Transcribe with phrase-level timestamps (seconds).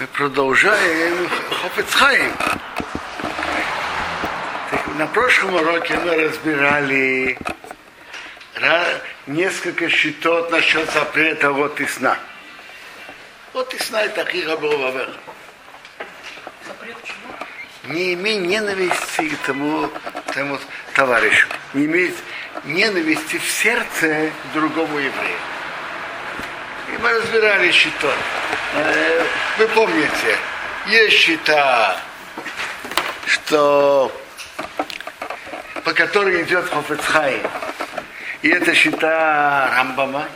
[0.00, 2.32] Мы продолжаем Хофицхайм.
[4.96, 7.38] На прошлом уроке мы разбирали
[9.28, 12.18] несколько счетов насчет запрета вот и сна.
[13.52, 15.10] Вот и сна это Ахиха Бровавер.
[16.66, 17.94] Запрет чего?
[17.94, 19.88] Не имей ненависти к тому,
[20.34, 20.58] тому
[20.94, 21.46] товарищу.
[21.72, 22.16] Не иметь
[22.64, 25.38] ненависти в сердце другому еврею.
[27.04, 28.14] Мы разбирали счета.
[28.76, 29.22] Э,
[29.58, 30.38] вы помните,
[30.86, 32.00] есть счета,
[33.26, 34.10] что
[35.84, 37.42] по которой идет Хофецхай.
[38.40, 40.26] И это счета Рамбама,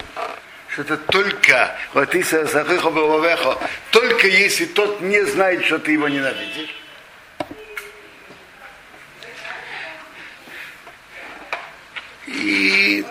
[0.69, 2.15] что это только, вот
[3.91, 6.77] только если тот не знает, что ты его ненавидишь.
[12.27, 13.07] И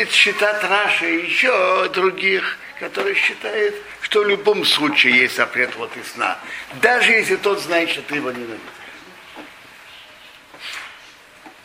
[0.00, 6.02] приводит считать Раша еще других, которые считают, что в любом случае есть запрет вот и
[6.02, 6.38] сна.
[6.80, 8.60] Даже если тот знает, что ты его ненавидишь.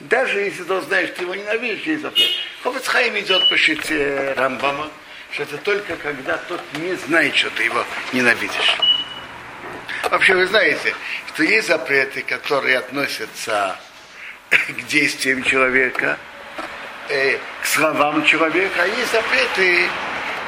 [0.01, 2.29] Даже если тот знает, что ты его ненавидишь, есть запрет.
[2.63, 4.89] Хофицхайм идет по щите Рамбама,
[5.31, 8.77] что это только когда тот не знает, что ты его ненавидишь.
[10.09, 10.93] Вообще вы знаете,
[11.33, 13.79] что есть запреты, которые относятся
[14.49, 16.19] к действиям человека,
[17.09, 19.89] э, к словам человека, а есть запреты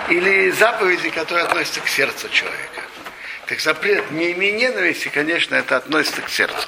[0.09, 2.81] или заповеди, которые относятся к сердцу человека.
[3.47, 6.67] Так запрет не имея ненависти, конечно, это относится к сердцу.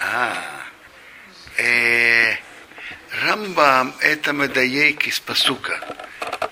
[0.00, 0.34] А,
[1.58, 2.34] э,
[3.22, 5.80] Рамбам это медаейк из посука,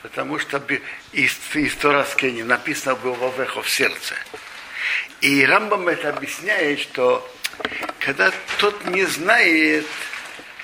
[0.02, 0.62] потому что
[1.12, 4.14] из, из Тораскени написано было в сердце.
[5.20, 7.26] И Рамбам это объясняет, что
[8.06, 9.84] когда тот не знает,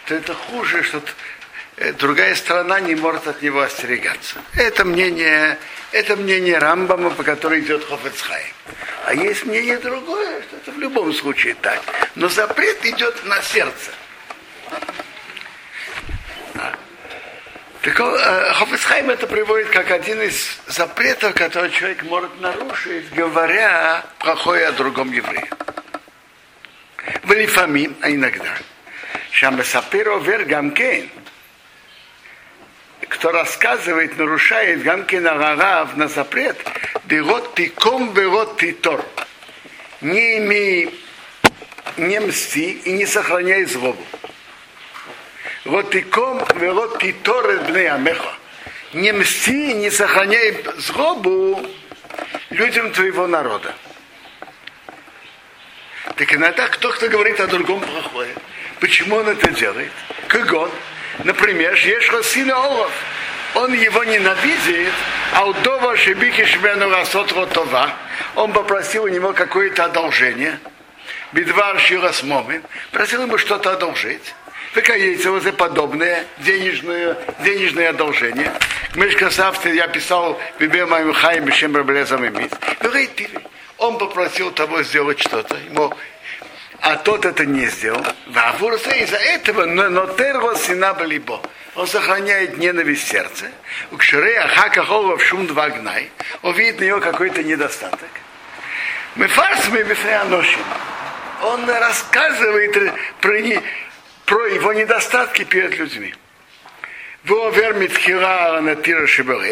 [0.07, 1.03] то это хуже, что
[1.77, 4.37] э, другая сторона не может от него остерегаться.
[4.55, 5.59] Это мнение,
[5.91, 8.45] это мнение Рамбама, по которой идет Хофецхай.
[9.07, 11.83] А есть мнение другое, что это в любом случае так.
[12.15, 13.91] Но запрет идет на сердце.
[16.55, 16.79] А.
[17.83, 24.69] Так э, Хофицхайм это приводит как один из запретов, который человек может нарушить, говоря плохое
[24.69, 25.49] о другом еврее.
[27.32, 28.54] ולפעמים, а иногда,
[29.32, 31.06] שהמספר עובר גם כן,
[33.10, 36.58] кто рассказывает, нарушает Гамкин Арарав на запрет,
[37.06, 39.04] дырот тиком берот титор.
[40.02, 41.04] Не имей,
[41.98, 44.04] не мсти и не сохраняй злобу.
[45.66, 48.34] Вот тиком берот титор бней амеха.
[48.94, 51.66] Не мсти, не сохраняй злобу
[52.50, 53.74] людям твоего народа.
[56.23, 58.33] Так иногда кто-то говорит о другом плохое.
[58.79, 59.91] Почему он это делает?
[60.29, 60.71] Как он?
[61.25, 62.93] Например, Ешха сына Олов.
[63.57, 64.93] Он его ненавидит,
[65.33, 66.89] а у Дова Шибики Шмену
[67.53, 67.97] Това,
[68.37, 70.61] он попросил у него какое-то одолжение.
[71.33, 72.63] Бедвар Ширас Момин,
[72.93, 74.33] просил ему что-то одолжить.
[74.75, 78.53] Выкаейцево за подобное денежное, денежное одолжение.
[78.95, 82.53] Мешка Савты я писал Бибе Моим Хаим Бешем Раблезам Имит.
[83.79, 85.57] Он попросил того сделать что-то.
[85.57, 85.93] Ему
[86.83, 88.05] а тот это не сделал.
[88.27, 91.41] Вавурса из-за этого, но терго сина либо.
[91.77, 93.51] Он сохраняет ненависть в сердце.
[93.93, 96.11] У кширея хака в шум два гнай.
[96.43, 98.11] Он видит на него какой-то недостаток.
[99.15, 99.87] Мы фарс мы
[101.43, 103.41] Он рассказывает про,
[104.33, 106.15] про его недостатки перед людьми.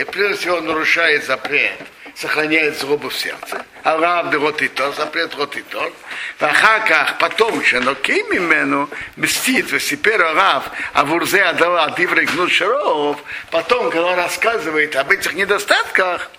[0.06, 1.78] Прежде всего, он нарушает запрет,
[2.14, 3.62] сохраняет злобу в сердце.
[3.84, 3.98] а
[4.32, 5.92] рот и то, запрет рот и то.
[6.38, 10.64] Вахаках, потом, шаноким имену, мстит, весипер араб,
[10.94, 13.18] а вурзе адала, дивры гнут шаров.
[13.50, 16.30] Потом, когда он рассказывает об этих недостатках,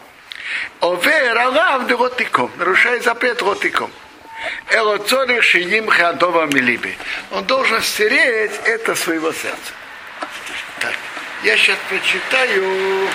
[0.80, 3.64] овер а вер рот и нарушает запрет рот.
[4.72, 6.98] Элоцорих шиним хадова милиби.
[7.32, 9.74] Он должен стереть это своего сердца.
[10.80, 10.96] Так,
[11.44, 13.08] я сейчас прочитаю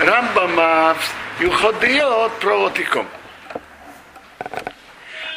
[0.00, 0.96] Рамбама
[1.40, 3.08] Юходиот проводиком.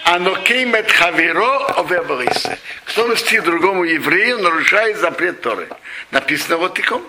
[0.06, 2.58] Аноким эт хаверо овербарисе.
[2.86, 5.70] Кто мстит другому еврею, нарушает запрет Торы.
[6.12, 7.04] Написано вот таком.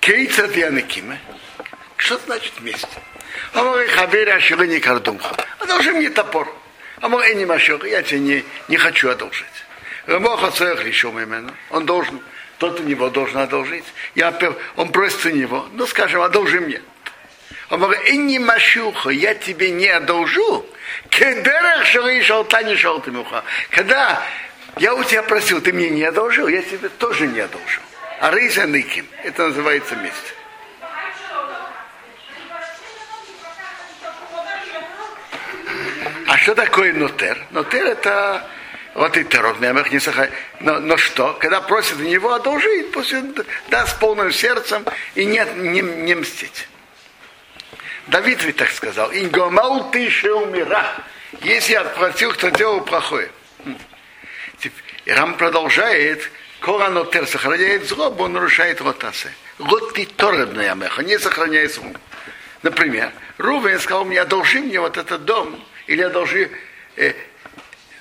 [0.00, 1.20] Кейцат янекиме.
[2.00, 2.88] Что значит вместе?
[3.52, 5.36] Амор хавер аширы не кардумха.
[5.58, 6.48] Одолжи мне топор.
[7.02, 7.84] Амор эни машор.
[7.84, 9.46] Я тебе не, не хочу одолжить.
[10.06, 11.12] Рамоха цех еще
[11.70, 12.20] Он должен
[12.56, 13.84] тот у него должен одолжить.
[14.14, 14.34] Я,
[14.76, 16.80] он просит у него, ну скажем, одолжи мне.
[17.68, 20.66] Он говорит, и не машуха, я тебе не одолжу.
[21.10, 23.44] Кедерах шалишал, та не шал ты муха.
[23.70, 24.22] Когда
[24.78, 27.82] Я у тебя просил, ты мне не одолжил, я тебе тоже не одолжил.
[28.20, 30.34] А рейза ныким, это называется месть.
[36.42, 37.38] Что такое нотер?
[37.50, 38.48] Нотер это
[38.94, 40.30] вот и терот не сахай.
[40.60, 41.34] Но, но что?
[41.34, 43.34] Когда просит у него одолжить, пусть он
[43.68, 44.84] даст полным сердцем
[45.14, 46.66] и не, не, не мстить.
[48.06, 49.12] Давид ведь так сказал.
[49.12, 50.84] Ингомал ты умира.
[51.42, 53.30] Если отплатил, кто делал плохое.
[55.04, 58.80] И Рам продолжает, Коранотер сохраняет злобу, он нарушает.
[58.80, 61.98] Вот ты торебная меха, не сохраняет злобу.
[62.62, 66.48] Например, Рувен сказал мне, одолжи мне вот этот дом, или одолжи,
[66.96, 67.12] э,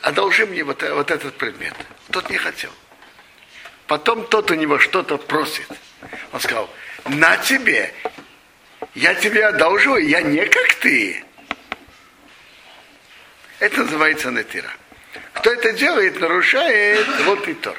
[0.01, 1.73] одолжи мне вот, вот этот предмет.
[2.11, 2.69] Тот не хотел.
[3.87, 5.67] Потом тот у него что-то просит.
[6.31, 6.69] Он сказал,
[7.05, 7.91] на тебе,
[8.93, 11.23] я тебе одолжу, я не как ты.
[13.57, 14.69] Это называется натира.
[15.33, 17.75] Кто это делает, нарушает вот и тор.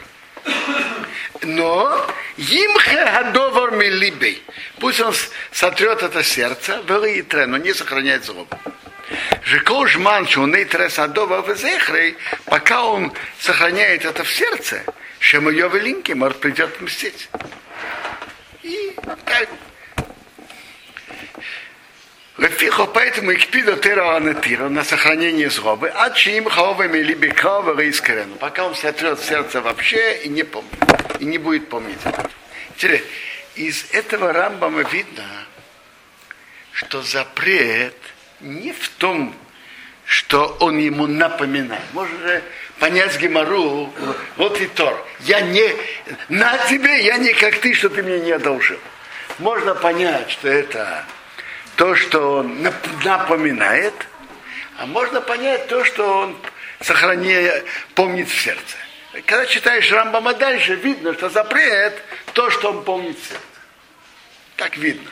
[1.42, 2.04] Но
[2.36, 4.42] имхе гадовар милибей.
[4.80, 5.14] Пусть он
[5.52, 8.58] сотрет это сердце, велитре, но не сохраняет злобу.
[9.44, 11.56] Жекол жман, что он не трес адова в
[12.44, 14.82] пока он сохраняет это в сердце,
[15.18, 17.28] чем ее велинки, может придет мстить.
[18.62, 19.48] И так,
[22.40, 23.76] Лефихо, поэтому Икпидо
[24.16, 30.22] Анатира на сохранение злобы, а чьим ховами либо крового искренно, пока он сотрет сердце вообще
[30.24, 30.72] и не помнит,
[31.18, 31.98] и не будет помнить.
[33.56, 35.26] Из этого Рамбама видно,
[36.72, 37.94] что запрет
[38.40, 39.34] не в том,
[40.04, 41.84] что он ему напоминает.
[41.92, 42.42] Можно
[42.78, 43.92] понять Гемору,
[44.36, 45.06] вот и Тор.
[45.20, 45.72] Я не,
[46.28, 48.78] на тебе, я не как ты, что ты мне не одолжил.
[49.38, 51.04] Можно понять, что это
[51.76, 52.62] то, что он
[53.04, 53.94] напоминает,
[54.78, 56.36] а можно понять то, что он
[56.80, 57.64] сохраняет,
[57.94, 58.76] помнит в сердце.
[59.26, 62.02] Когда читаешь Рамбама дальше, видно, что запрет
[62.32, 63.44] то, что он помнит в сердце.
[64.56, 65.10] Так видно.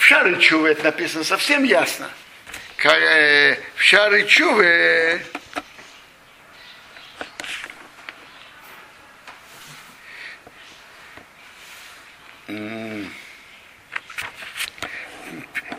[0.00, 2.08] В Шары Чуве это написано совсем ясно.
[2.82, 5.22] Э, в Шары Чуве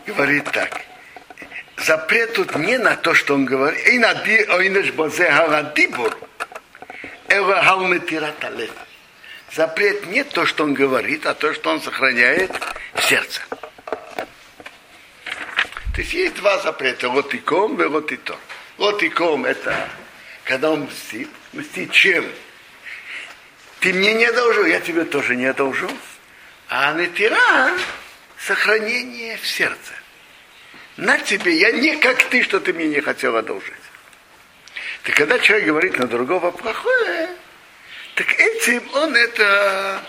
[0.06, 0.82] говорит так.
[1.78, 6.16] Запрет тут не на то, что он говорит, и на ди, ойнеш бозе харадибур,
[9.52, 12.52] Запрет не то, что он говорит, а то, что он сохраняет
[12.94, 13.42] в сердце.
[15.94, 18.38] То есть есть два запрета, вот и ком, и вот и то.
[18.78, 19.88] Вот и ком это
[20.44, 21.28] когда он мстит.
[21.52, 22.24] Мстит чем?
[23.80, 25.90] Ты мне не одолжил, я тебе тоже не одолжу.
[26.68, 27.72] А натира
[28.38, 29.92] сохранение в сердце.
[30.96, 33.74] На тебе, я не как ты, что ты мне не хотел одолжить.
[35.02, 37.30] Так когда человек говорит на другого плохое,
[38.14, 40.02] так этим он это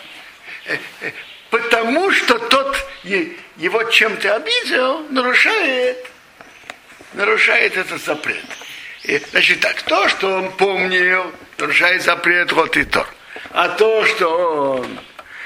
[0.65, 1.11] э, э,
[1.49, 6.09] потому что тот его чем-то обидел, нарушает,
[7.13, 8.45] нарушает этот запрет.
[9.03, 13.05] И, значит так, то, что он помнил, нарушает запрет вот и то.
[13.51, 14.99] А то, что он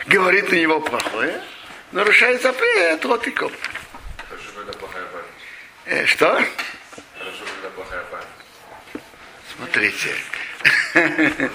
[0.05, 1.41] говорит на него плохое,
[1.91, 3.53] нарушает запрет вот и коп.
[5.85, 6.43] Э, что?
[9.55, 10.13] Смотрите.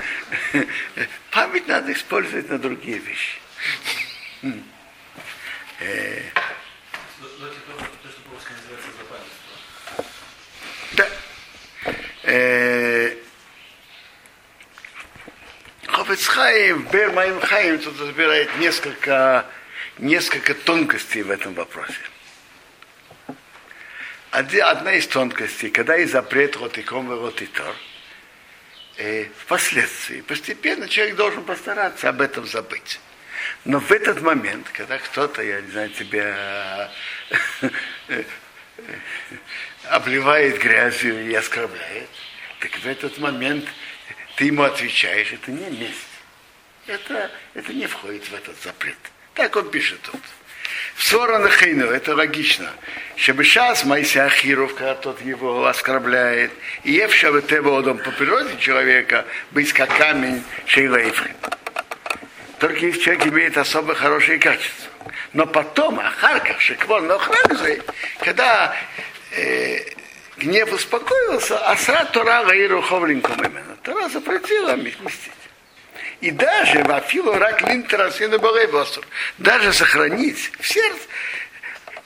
[1.31, 3.39] Память надо использовать на другие вещи.
[10.93, 11.09] Да.
[12.25, 13.17] Э,
[15.87, 19.47] Хофецхайм, Бермаим Хайм тут разбирает несколько,
[19.99, 21.95] несколько тонкостей в этом вопросе.
[24.31, 27.75] Одна из тонкостей, когда есть запрет ротиком и ротитор,
[28.97, 32.99] э, впоследствии постепенно человек должен постараться об этом забыть.
[33.65, 36.91] Но в этот момент, когда кто-то, я не знаю, тебя
[39.91, 42.09] обливает грязью и оскорбляет,
[42.61, 43.65] так в этот момент
[44.37, 46.09] ты ему отвечаешь, это не месть.
[46.87, 48.99] Это, это не входит в этот запрет.
[49.35, 50.21] Так он пишет тут.
[50.95, 52.71] В сторону Хейну, это логично.
[53.17, 56.51] Чтобы сейчас Майся Ахиров, когда тот его оскорбляет,
[56.85, 61.33] и Евша Ветеводом по природе человека быть как камень Шейлейфри.
[62.63, 64.89] Только если человек имеет особо хорошие качества.
[65.33, 67.83] Но потом, Ахарках, Шеквон, Нохрагзы,
[68.21, 68.73] когда
[69.33, 69.81] э,
[70.37, 73.77] гнев успокоился, Асра Тора Гаиру Ховлинком именно.
[73.83, 75.33] Тора запретила мстить.
[76.21, 78.39] И даже в Афилу рак линтерасину
[79.39, 81.09] даже сохранить в сердце,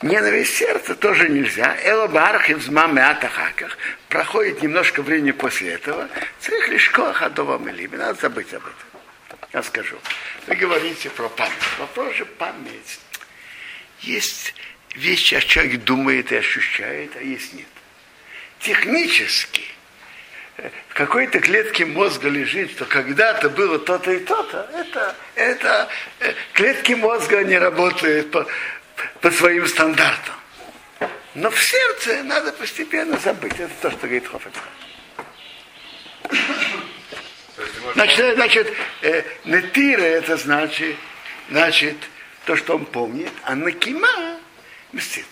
[0.00, 1.76] Ненависть сердца тоже нельзя.
[1.84, 3.76] Элобарх из мамы атахаках.
[4.08, 6.08] Проходит немножко времени после этого.
[6.40, 8.86] Цех лишь ходова либо Надо забыть об этом.
[9.52, 9.96] Я скажу.
[10.46, 11.52] Вы говорите про память.
[11.78, 13.00] Вопрос же память.
[14.00, 14.54] Есть
[14.94, 17.66] вещи, о человек думает и ощущает, а есть нет.
[18.60, 19.64] Технически
[20.88, 25.88] в какой-то клетке мозга лежит, что когда-то было то-то и то-то, это, это
[26.20, 28.46] э, клетки мозга не работают по,
[29.20, 30.34] по своим стандартам.
[31.34, 33.60] Но в сердце надо постепенно забыть.
[33.60, 34.64] Это то, что говорит Хофецхайм.
[37.94, 40.96] Значит, значит э, нетира это значит,
[41.50, 41.96] значит
[42.44, 44.38] то, что он помнит, а накима
[44.92, 45.26] мстит.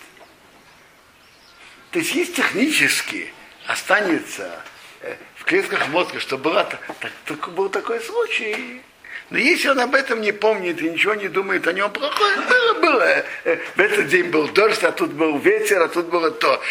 [1.91, 3.33] То есть есть технически
[3.67, 4.61] останется
[5.01, 6.81] э, в клетках мозга, что была, так,
[7.25, 8.81] так, был такой случай.
[9.29, 12.73] Но если он об этом не помнит и ничего не думает о нем плохое, было,
[12.73, 13.25] было.
[13.45, 16.61] Э, в этот день был дождь, а тут был ветер, а тут было то.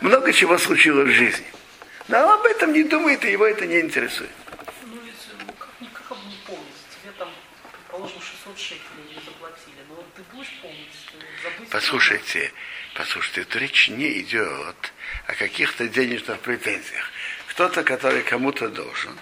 [0.00, 1.46] Много чего случилось в жизни.
[2.08, 4.30] Но он об этом не думает, и его это не интересует.
[4.84, 5.14] Ну, ведь,
[5.46, 6.66] ну, как, ну, как об не помнить?
[7.02, 7.28] Тебе там,
[8.04, 9.76] предположим, 600 шекелей заплатили.
[9.88, 10.88] Но вот ты будешь помнить,
[11.42, 11.70] забыть?
[11.70, 12.52] Послушайте,
[12.94, 14.92] послушайте, речь не идет
[15.26, 17.10] о каких-то денежных претензиях.
[17.48, 19.16] Кто-то, который кому-то должен,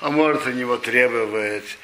[0.00, 1.78] он может у него требовать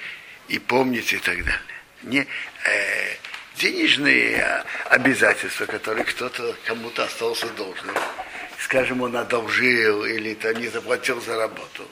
[0.49, 1.61] и помнить и так далее.
[2.03, 2.26] Не,
[2.65, 3.17] э,
[3.57, 7.97] денежные обязательства, которые кто-то кому-то остался должным,
[8.61, 11.88] скажем, он одолжил или то не заплатил за работу,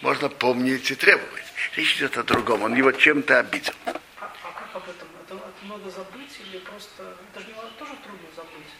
[0.00, 1.43] можно помнить и требовать.
[1.76, 3.74] Речь идет о другом, он его чем-то обидел.
[3.86, 5.08] А, а как об этом?
[5.24, 7.16] Это, это надо забыть или просто...
[7.32, 8.72] Это же не тоже трудно забыть.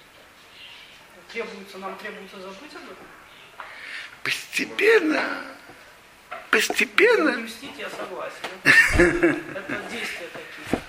[1.32, 3.06] Требуется, нам требуется забыть об этом?
[4.22, 5.54] Постепенно
[6.54, 7.32] постепенно.
[7.38, 8.36] Мстить, я согласен.
[8.64, 10.80] Это действия такие.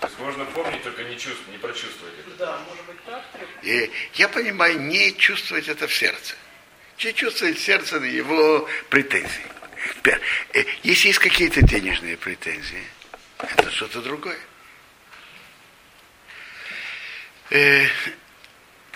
[0.00, 2.36] То есть можно помнить, только не чувствовать, не прочувствовать это.
[2.38, 3.22] Да, может быть так.
[3.62, 6.34] И я понимаю, не чувствовать это в сердце.
[7.02, 9.46] Не чувствовать в сердце на его претензии.
[10.04, 12.84] Э, если есть какие-то денежные претензии,
[13.38, 14.38] это что-то другое.
[17.50, 17.86] Э,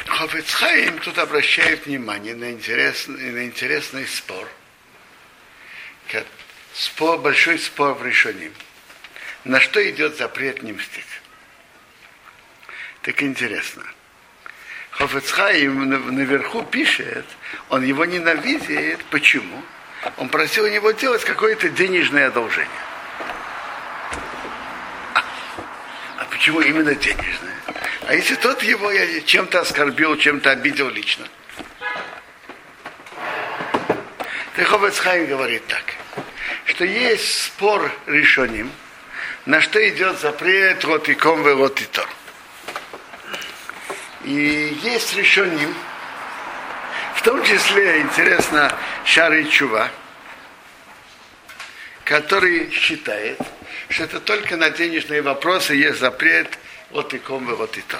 [0.06, 4.48] Хофицхайм тут обращает внимание на интересный, на интересный спор–
[6.72, 8.52] спор, большой спор в решении.
[9.44, 11.04] На что идет запрет не мстить?
[13.02, 13.84] Так интересно.
[14.90, 17.24] Хофецхайм наверху пишет,
[17.68, 19.04] он его ненавидит.
[19.10, 19.62] Почему?
[20.16, 22.70] Он просил у него делать какое-то денежное одолжение.
[25.14, 25.24] А,
[26.18, 27.56] а почему именно денежное?
[28.06, 28.90] А если тот его
[29.26, 31.26] чем-то оскорбил, чем-то обидел лично?
[34.56, 35.94] Реховецхайм говорит так,
[36.64, 38.72] что есть спор решением,
[39.46, 42.04] на что идет запрет вот и ком вот и то.
[44.24, 45.74] И есть решением,
[47.18, 48.72] в том числе, интересно,
[49.04, 49.90] Шары Чува,
[52.04, 53.40] который считает,
[53.88, 56.46] что это только на денежные вопросы есть запрет
[56.90, 57.98] вот и ком вот и то.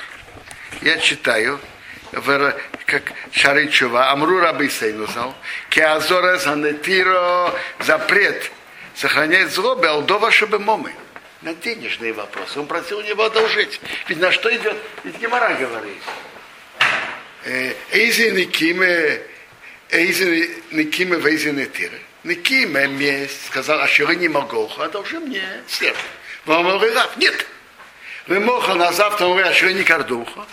[0.82, 1.58] Я читаю,
[2.86, 5.34] как Шары Чува, Амру Раби Сейнусал,
[5.68, 8.52] Кеазора Занетиро запрет
[8.94, 10.92] сохранять злобы Алдова Шабемомы.
[11.42, 12.58] На денежные вопросы.
[12.58, 13.80] Он просил у него одолжить.
[14.08, 14.76] Ведь на что идет?
[15.04, 16.02] Ведь Гемора говорит.
[17.92, 19.22] Эйзи Никиме,
[19.90, 21.98] Эйзи Никиме, Вейзи Нетиры.
[22.24, 25.96] Никиме месть, сказал, а что не могу, одолжи мне серп.
[26.44, 27.46] Вам говорит, нет.
[28.26, 30.46] Вы моха на завтра, он говорит, а что не кардуха.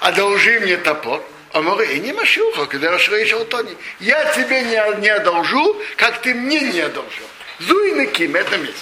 [0.00, 1.24] Одолжи мне топор.
[1.52, 3.76] А говорит, и не машуха, когда Рашрей Шалтони.
[3.98, 7.26] Я тебе не, не одолжу, как ты мне не одолжил.
[7.58, 8.78] Зуй Наким, это место.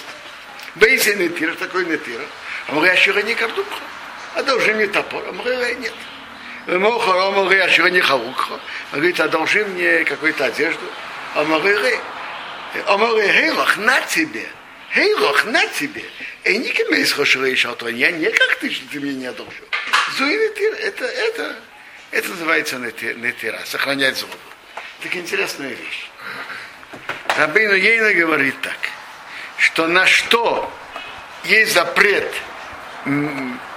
[0.75, 2.23] Бейзи Нетира, такой Нетира.
[2.67, 3.79] А говорит, Ашира не кардукха.
[4.35, 5.23] Одолжи мне топор.
[5.27, 5.93] А говорит, нет.
[6.77, 8.59] Моха, а говорит, Ашира не халукха.
[8.91, 10.85] Говорит, одолжи мне какую-то одежду.
[11.35, 11.99] А говорит,
[12.85, 14.47] а говорит, Хейлах, на тебе.
[14.93, 16.03] Хейлах, на тебе.
[16.43, 17.97] И не кемейс Рашрей Шалтони.
[17.97, 19.65] Я не как ты, что ты мне не одолжил.
[20.17, 21.55] Зуй Нетира, это, это,
[22.11, 24.35] это называется нетира, сохранять злобу.
[25.01, 26.09] Так интересная вещь.
[27.37, 28.77] Рабейну Ейна говорит так,
[29.57, 30.71] что на что
[31.43, 32.33] есть запрет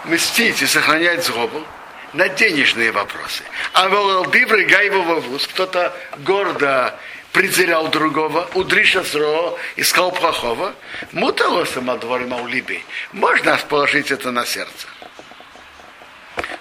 [0.05, 1.65] мстить и сохранять злобу,
[2.13, 3.43] на денежные вопросы.
[3.73, 6.99] А Волалдивры Гаевого вуз, кто-то гордо
[7.33, 10.75] презирал другого, удриша сро, искал плохого,
[11.13, 12.85] мутало самодворы маулиби.
[13.13, 14.87] Можно положить это на сердце.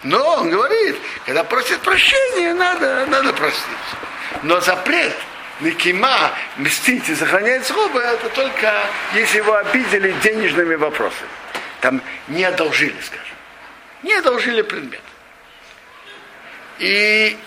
[0.04, 3.66] Но он говорит, когда просит прощения, надо, надо простить.
[4.44, 5.14] Но запрет
[5.60, 8.74] Микима, мстить и сохранять злобу, это только
[9.14, 11.30] если его обидели денежными вопросами.
[11.82, 13.36] Там не одолжили, скажем.
[14.02, 15.02] Не одолжили предмет.
[16.82, 17.38] И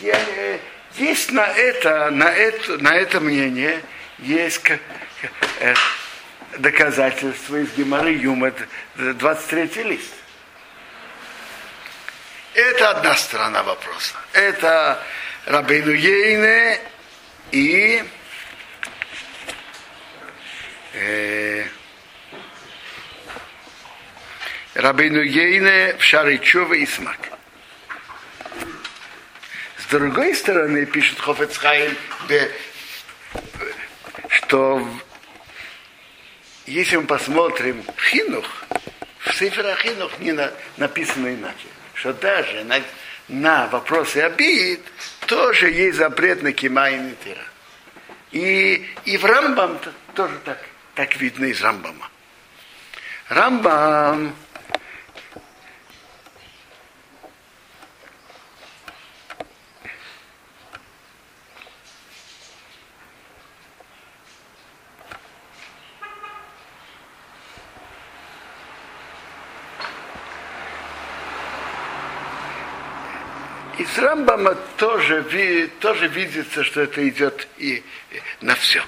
[0.00, 0.58] э,
[0.96, 3.82] есть на это, на это, на это мнение
[4.18, 4.64] есть
[5.60, 5.74] э,
[6.56, 8.50] доказательства из Гемары Юма,
[8.96, 10.14] 23 лист.
[12.54, 14.14] Это одна сторона вопроса.
[14.32, 15.04] Это
[15.44, 16.80] Рабейну Ейне
[17.50, 18.02] и
[20.94, 21.66] э,
[24.72, 27.35] Рабейну Ейне в Шаричува и Смак.
[29.86, 31.96] С другой стороны, пишет Хофецхайм,
[34.30, 34.86] что
[36.66, 38.46] если мы посмотрим Хинух,
[39.20, 42.82] в Сифера Хинух не на, написано иначе что даже на,
[43.28, 44.80] на вопросы обид
[45.26, 47.44] тоже есть запрет на кима и нетира.
[48.32, 49.78] И, и в Рамбам
[50.14, 50.58] тоже так,
[50.94, 52.10] так видно из Рамбама.
[53.28, 54.36] Рамбам
[73.78, 75.22] Из Рамбама тоже,
[75.80, 77.82] тоже видится, что это идет и
[78.40, 78.82] на все.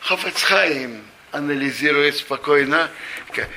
[0.00, 2.88] Хофецхайм анализирует спокойно,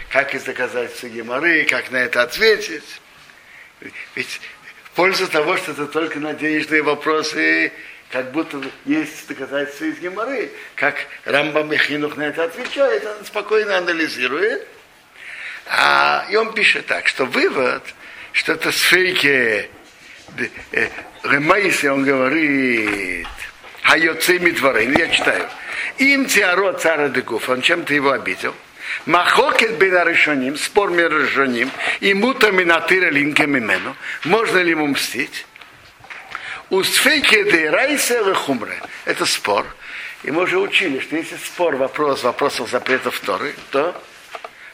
[0.09, 2.99] как из доказательства Геморы, как на это ответить.
[4.15, 4.41] Ведь
[4.83, 7.71] в пользу того, что это только на денежные вопросы,
[8.11, 14.67] как будто есть доказательства из Геморы, как Рамбам Мехинух на это отвечает, он спокойно анализирует.
[15.65, 17.83] А, и он пишет так, что вывод–
[18.33, 19.69] что-то с фейки
[20.71, 20.89] э,
[21.23, 23.27] Ремайси, он говорит,
[23.83, 25.47] Хайоцеми дворейн, я читаю.
[25.99, 28.53] Им тиаро цара дегуф, он чем-то его обидел.
[29.05, 35.45] Махокет бен решоним, спор между решоним, и мута минатыра линке мимену, можно ли ему мстить?
[36.69, 38.81] У сфейки де райса хумре.
[39.05, 39.65] Это спор.
[40.23, 44.01] И мы уже учили, что если спор, вопрос, вопросов запретов Торы, то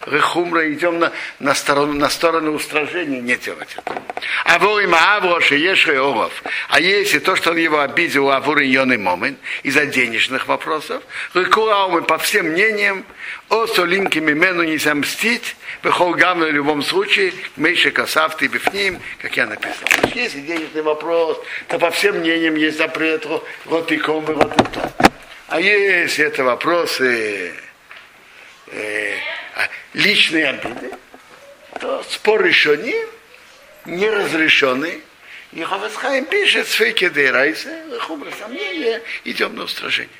[0.09, 4.01] Рехумра, идем на, на, сторону, на сторону устражения, не делать это.
[4.45, 6.43] А воима авроша еши олов.
[6.69, 12.17] А если то, что он его обидел, авур и момент, из-за денежных вопросов, рекуаумы по
[12.17, 13.05] всем мнениям,
[13.49, 19.87] о солинке мимену замстить, выхол гамну в любом случае, меньше косавты бифним, как я написал.
[19.99, 23.25] Значит, если денежный вопрос, то по всем мнениям есть запрет,
[23.65, 24.91] вот и комы, вот и то.
[25.47, 27.53] А если это вопросы,
[28.71, 29.15] э,
[29.93, 30.91] личные обиды,
[31.79, 33.05] то спор решений,
[33.85, 35.01] неразрешенный.
[35.51, 40.18] И Хавасхайм пишет, сфейки дейрайсе, хумра сомнения, идем на устражение.